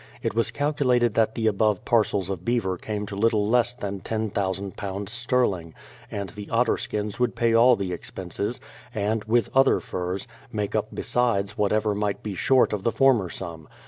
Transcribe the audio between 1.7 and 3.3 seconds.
parcels of beaver came to